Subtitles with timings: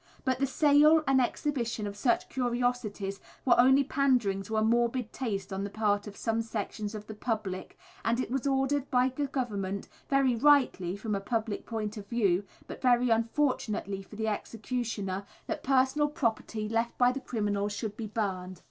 [0.25, 5.53] But the sale and exhibition of such curiosities were only pandering to a morbid taste
[5.53, 9.27] on the part of some sections of the public, and it was ordered by the
[9.27, 15.23] Government very rightly, from a public point of view, but very unfortunately for the executioner
[15.45, 18.59] that personal property left by the criminals should be burned.